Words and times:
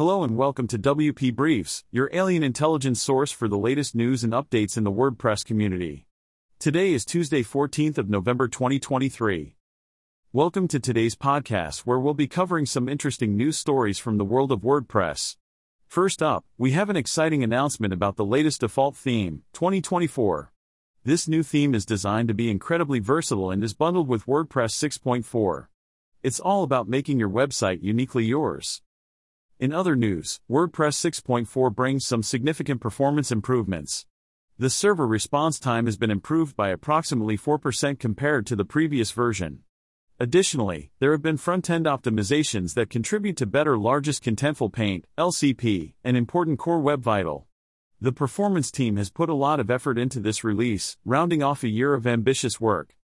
Hello 0.00 0.24
and 0.24 0.34
welcome 0.34 0.66
to 0.68 0.78
WP 0.78 1.34
Briefs, 1.34 1.84
your 1.90 2.08
alien 2.14 2.42
intelligence 2.42 3.02
source 3.02 3.30
for 3.30 3.48
the 3.48 3.58
latest 3.58 3.94
news 3.94 4.24
and 4.24 4.32
updates 4.32 4.78
in 4.78 4.82
the 4.82 4.90
WordPress 4.90 5.44
community. 5.44 6.06
Today 6.58 6.94
is 6.94 7.04
Tuesday, 7.04 7.42
14th 7.42 7.98
of 7.98 8.08
November 8.08 8.48
2023. 8.48 9.56
Welcome 10.32 10.68
to 10.68 10.80
today's 10.80 11.14
podcast 11.14 11.80
where 11.80 11.98
we'll 11.98 12.14
be 12.14 12.26
covering 12.26 12.64
some 12.64 12.88
interesting 12.88 13.36
news 13.36 13.58
stories 13.58 13.98
from 13.98 14.16
the 14.16 14.24
world 14.24 14.50
of 14.52 14.62
WordPress. 14.62 15.36
First 15.86 16.22
up, 16.22 16.46
we 16.56 16.70
have 16.70 16.88
an 16.88 16.96
exciting 16.96 17.44
announcement 17.44 17.92
about 17.92 18.16
the 18.16 18.24
latest 18.24 18.62
default 18.62 18.96
theme, 18.96 19.42
2024. 19.52 20.50
This 21.04 21.28
new 21.28 21.42
theme 21.42 21.74
is 21.74 21.84
designed 21.84 22.28
to 22.28 22.34
be 22.34 22.50
incredibly 22.50 23.00
versatile 23.00 23.50
and 23.50 23.62
is 23.62 23.74
bundled 23.74 24.08
with 24.08 24.24
WordPress 24.24 24.72
6.4. 24.72 25.66
It's 26.22 26.40
all 26.40 26.62
about 26.62 26.88
making 26.88 27.18
your 27.18 27.28
website 27.28 27.82
uniquely 27.82 28.24
yours. 28.24 28.80
In 29.60 29.74
other 29.74 29.94
news, 29.94 30.40
WordPress 30.50 30.96
6.4 31.22 31.74
brings 31.74 32.06
some 32.06 32.22
significant 32.22 32.80
performance 32.80 33.30
improvements. 33.30 34.06
The 34.58 34.70
server 34.70 35.06
response 35.06 35.58
time 35.58 35.84
has 35.84 35.98
been 35.98 36.10
improved 36.10 36.56
by 36.56 36.70
approximately 36.70 37.36
4% 37.36 37.98
compared 37.98 38.46
to 38.46 38.56
the 38.56 38.64
previous 38.64 39.10
version. 39.10 39.58
Additionally, 40.18 40.92
there 40.98 41.12
have 41.12 41.20
been 41.20 41.36
front-end 41.36 41.84
optimizations 41.84 42.72
that 42.72 42.88
contribute 42.88 43.36
to 43.36 43.44
better 43.44 43.76
largest 43.76 44.24
contentful 44.24 44.72
paint, 44.72 45.04
LCP, 45.18 45.92
and 46.02 46.16
important 46.16 46.58
core 46.58 46.80
web 46.80 47.02
vital. 47.02 47.46
The 48.00 48.12
performance 48.12 48.70
team 48.70 48.96
has 48.96 49.10
put 49.10 49.28
a 49.28 49.34
lot 49.34 49.60
of 49.60 49.70
effort 49.70 49.98
into 49.98 50.20
this 50.20 50.42
release, 50.42 50.96
rounding 51.04 51.42
off 51.42 51.62
a 51.64 51.68
year 51.68 51.92
of 51.92 52.06
ambitious 52.06 52.62
work. 52.62 52.96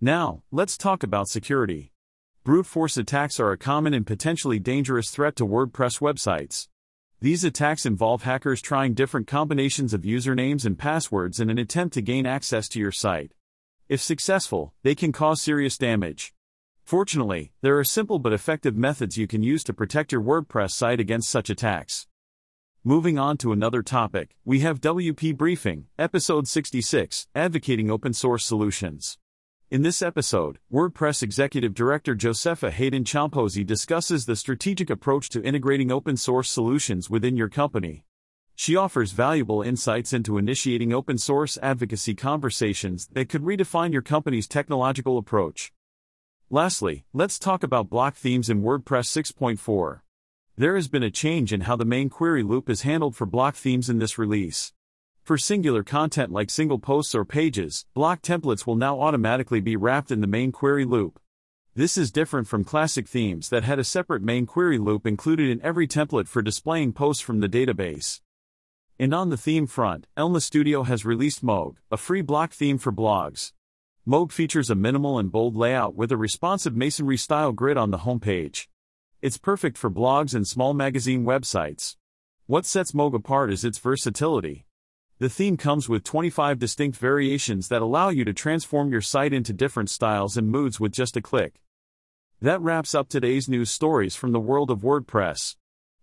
Now, 0.00 0.42
let's 0.50 0.76
talk 0.76 1.04
about 1.04 1.28
security. 1.28 1.92
Brute 2.46 2.66
force 2.66 2.96
attacks 2.96 3.40
are 3.40 3.50
a 3.50 3.58
common 3.58 3.92
and 3.92 4.06
potentially 4.06 4.60
dangerous 4.60 5.10
threat 5.10 5.34
to 5.34 5.44
WordPress 5.44 5.98
websites. 5.98 6.68
These 7.20 7.42
attacks 7.42 7.84
involve 7.84 8.22
hackers 8.22 8.62
trying 8.62 8.94
different 8.94 9.26
combinations 9.26 9.92
of 9.92 10.02
usernames 10.02 10.64
and 10.64 10.78
passwords 10.78 11.40
in 11.40 11.50
an 11.50 11.58
attempt 11.58 11.94
to 11.94 12.02
gain 12.02 12.24
access 12.24 12.68
to 12.68 12.78
your 12.78 12.92
site. 12.92 13.32
If 13.88 14.00
successful, 14.00 14.72
they 14.84 14.94
can 14.94 15.10
cause 15.10 15.42
serious 15.42 15.76
damage. 15.76 16.34
Fortunately, 16.84 17.50
there 17.62 17.80
are 17.80 17.82
simple 17.82 18.20
but 18.20 18.32
effective 18.32 18.76
methods 18.76 19.18
you 19.18 19.26
can 19.26 19.42
use 19.42 19.64
to 19.64 19.74
protect 19.74 20.12
your 20.12 20.22
WordPress 20.22 20.70
site 20.70 21.00
against 21.00 21.28
such 21.28 21.50
attacks. 21.50 22.06
Moving 22.84 23.18
on 23.18 23.38
to 23.38 23.50
another 23.50 23.82
topic, 23.82 24.36
we 24.44 24.60
have 24.60 24.80
WP 24.80 25.36
Briefing, 25.36 25.86
Episode 25.98 26.46
66, 26.46 27.26
Advocating 27.34 27.90
Open 27.90 28.12
Source 28.12 28.44
Solutions. 28.44 29.18
In 29.76 29.82
this 29.82 30.00
episode, 30.00 30.58
WordPress 30.72 31.22
Executive 31.22 31.74
Director 31.74 32.14
Josepha 32.14 32.70
Haden 32.70 33.04
Chomphosy 33.04 33.62
discusses 33.62 34.24
the 34.24 34.34
strategic 34.34 34.88
approach 34.88 35.28
to 35.28 35.42
integrating 35.44 35.92
open 35.92 36.16
source 36.16 36.50
solutions 36.50 37.10
within 37.10 37.36
your 37.36 37.50
company. 37.50 38.06
She 38.54 38.74
offers 38.74 39.12
valuable 39.12 39.60
insights 39.60 40.14
into 40.14 40.38
initiating 40.38 40.94
open 40.94 41.18
source 41.18 41.58
advocacy 41.62 42.14
conversations 42.14 43.06
that 43.12 43.28
could 43.28 43.42
redefine 43.42 43.92
your 43.92 44.00
company's 44.00 44.48
technological 44.48 45.18
approach. 45.18 45.74
Lastly, 46.48 47.04
let's 47.12 47.38
talk 47.38 47.62
about 47.62 47.90
block 47.90 48.16
themes 48.16 48.48
in 48.48 48.62
WordPress 48.62 49.34
6.4. 49.34 50.00
There 50.56 50.74
has 50.74 50.88
been 50.88 51.02
a 51.02 51.10
change 51.10 51.52
in 51.52 51.60
how 51.60 51.76
the 51.76 51.84
main 51.84 52.08
query 52.08 52.42
loop 52.42 52.70
is 52.70 52.80
handled 52.80 53.14
for 53.14 53.26
block 53.26 53.56
themes 53.56 53.90
in 53.90 53.98
this 53.98 54.16
release. 54.16 54.72
For 55.26 55.36
singular 55.36 55.82
content 55.82 56.30
like 56.30 56.50
single 56.50 56.78
posts 56.78 57.12
or 57.12 57.24
pages, 57.24 57.84
block 57.94 58.22
templates 58.22 58.64
will 58.64 58.76
now 58.76 59.00
automatically 59.00 59.58
be 59.58 59.74
wrapped 59.74 60.12
in 60.12 60.20
the 60.20 60.28
main 60.28 60.52
query 60.52 60.84
loop. 60.84 61.18
This 61.74 61.98
is 61.98 62.12
different 62.12 62.46
from 62.46 62.62
classic 62.62 63.08
themes 63.08 63.48
that 63.48 63.64
had 63.64 63.80
a 63.80 63.82
separate 63.82 64.22
main 64.22 64.46
query 64.46 64.78
loop 64.78 65.04
included 65.04 65.50
in 65.50 65.60
every 65.64 65.88
template 65.88 66.28
for 66.28 66.42
displaying 66.42 66.92
posts 66.92 67.24
from 67.24 67.40
the 67.40 67.48
database. 67.48 68.20
And 69.00 69.12
on 69.12 69.30
the 69.30 69.36
theme 69.36 69.66
front, 69.66 70.06
Elma 70.16 70.40
Studio 70.40 70.84
has 70.84 71.04
released 71.04 71.44
Moog, 71.44 71.78
a 71.90 71.96
free 71.96 72.22
block 72.22 72.52
theme 72.52 72.78
for 72.78 72.92
blogs. 72.92 73.50
Moog 74.06 74.30
features 74.30 74.70
a 74.70 74.76
minimal 74.76 75.18
and 75.18 75.32
bold 75.32 75.56
layout 75.56 75.96
with 75.96 76.12
a 76.12 76.16
responsive 76.16 76.76
masonry 76.76 77.16
style 77.16 77.50
grid 77.50 77.76
on 77.76 77.90
the 77.90 77.98
homepage. 78.06 78.68
It's 79.22 79.38
perfect 79.38 79.76
for 79.76 79.90
blogs 79.90 80.36
and 80.36 80.46
small 80.46 80.72
magazine 80.72 81.24
websites. 81.24 81.96
What 82.46 82.64
sets 82.64 82.92
Moog 82.92 83.12
apart 83.12 83.52
is 83.52 83.64
its 83.64 83.78
versatility. 83.78 84.66
The 85.18 85.30
theme 85.30 85.56
comes 85.56 85.88
with 85.88 86.04
25 86.04 86.58
distinct 86.58 86.98
variations 86.98 87.68
that 87.68 87.80
allow 87.80 88.10
you 88.10 88.22
to 88.26 88.34
transform 88.34 88.92
your 88.92 89.00
site 89.00 89.32
into 89.32 89.54
different 89.54 89.88
styles 89.88 90.36
and 90.36 90.50
moods 90.50 90.78
with 90.78 90.92
just 90.92 91.16
a 91.16 91.22
click. 91.22 91.62
That 92.42 92.60
wraps 92.60 92.94
up 92.94 93.08
today's 93.08 93.48
news 93.48 93.70
stories 93.70 94.14
from 94.14 94.32
the 94.32 94.40
world 94.40 94.70
of 94.70 94.80
WordPress. 94.80 95.56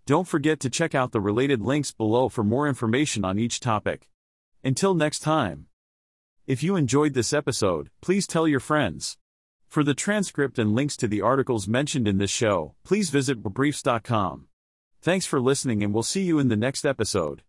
Don't 0.07 0.27
forget 0.27 0.59
to 0.61 0.69
check 0.71 0.95
out 0.95 1.11
the 1.11 1.21
related 1.21 1.61
links 1.61 1.91
below 1.91 2.27
for 2.27 2.43
more 2.43 2.67
information 2.67 3.23
on 3.23 3.37
each 3.37 3.59
topic. 3.59 4.09
Until 4.63 4.95
next 4.95 5.19
time. 5.19 5.67
If 6.47 6.63
you 6.63 6.75
enjoyed 6.75 7.13
this 7.13 7.33
episode, 7.33 7.91
please 8.01 8.25
tell 8.25 8.47
your 8.47 8.59
friends. 8.59 9.19
For 9.67 9.83
the 9.83 9.93
transcript 9.93 10.57
and 10.57 10.73
links 10.73 10.97
to 10.97 11.07
the 11.07 11.21
articles 11.21 11.67
mentioned 11.67 12.07
in 12.07 12.17
this 12.17 12.31
show, 12.31 12.73
please 12.83 13.11
visit 13.11 13.43
briefs.com. 13.43 14.47
Thanks 15.03 15.27
for 15.27 15.39
listening 15.39 15.83
and 15.83 15.93
we'll 15.93 16.01
see 16.01 16.23
you 16.23 16.39
in 16.39 16.47
the 16.47 16.57
next 16.57 16.83
episode. 16.83 17.43